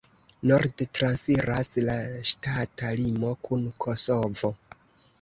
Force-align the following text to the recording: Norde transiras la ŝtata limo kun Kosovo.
Norde 0.51 0.87
transiras 0.99 1.69
la 1.91 1.99
ŝtata 2.31 2.93
limo 3.05 3.37
kun 3.45 3.71
Kosovo. 3.87 4.57